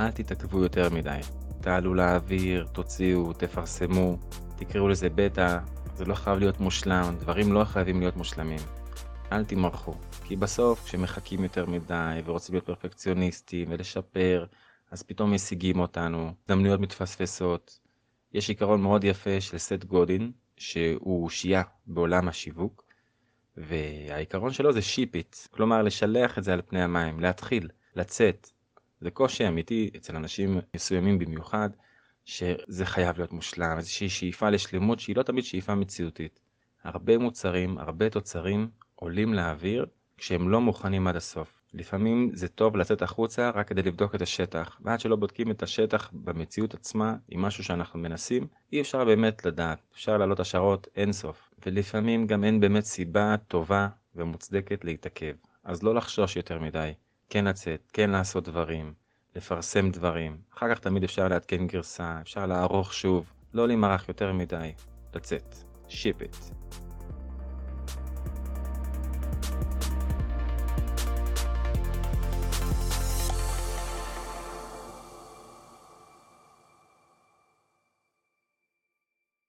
[0.00, 1.20] אל תתעכבו יותר מדי.
[1.60, 4.16] תעלו לאוויר, תוציאו, תפרסמו,
[4.56, 5.58] תקראו לזה בטא,
[5.94, 8.58] זה לא חייב להיות מושלם, דברים לא חייבים להיות מושלמים.
[9.32, 9.94] אל תמרחו,
[10.24, 14.46] כי בסוף כשמחכים יותר מדי ורוצים להיות פרפקציוניסטים ולשפר,
[14.90, 17.78] אז פתאום משיגים אותנו, הזדמנויות מתפספסות.
[18.32, 22.84] יש עיקרון מאוד יפה של סט גודין, שהוא שיעה בעולם השיווק,
[23.56, 25.10] והעיקרון שלו זה שיפ
[25.50, 28.50] כלומר לשלח את זה על פני המים, להתחיל, לצאת.
[29.00, 31.70] זה קושי אמיתי אצל אנשים מסוימים במיוחד,
[32.24, 36.40] שזה חייב להיות מושלם, איזושהי שאיפה לשלמות שהיא לא תמיד שאיפה מציאותית.
[36.84, 41.60] הרבה מוצרים, הרבה תוצרים עולים לאוויר כשהם לא מוכנים עד הסוף.
[41.74, 46.10] לפעמים זה טוב לצאת החוצה רק כדי לבדוק את השטח, ועד שלא בודקים את השטח
[46.12, 52.26] במציאות עצמה עם משהו שאנחנו מנסים, אי אפשר באמת לדעת, אפשר להעלות השערות אינסוף, ולפעמים
[52.26, 55.34] גם אין באמת סיבה טובה ומוצדקת להתעכב.
[55.64, 56.92] אז לא לחשוש יותר מדי,
[57.30, 58.94] כן לצאת, כן לעשות דברים,
[59.36, 64.72] לפרסם דברים, אחר כך תמיד אפשר לעדכן גרסה, אפשר לערוך שוב, לא להימרח יותר מדי,
[65.14, 65.54] לצאת,
[65.88, 66.52] שיפ it.